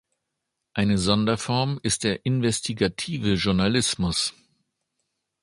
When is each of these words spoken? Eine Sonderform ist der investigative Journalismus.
Eine 0.73 0.97
Sonderform 0.97 1.79
ist 1.83 2.03
der 2.03 2.25
investigative 2.25 3.35
Journalismus. 3.35 4.33